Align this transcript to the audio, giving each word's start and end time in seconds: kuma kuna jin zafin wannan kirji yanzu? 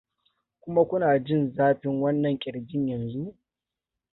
kuma 0.61 0.85
kuna 0.85 1.19
jin 1.19 1.51
zafin 1.51 2.01
wannan 2.01 2.37
kirji 2.37 2.89
yanzu? 2.89 3.35